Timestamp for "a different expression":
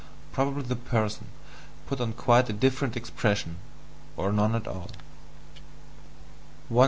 2.49-3.57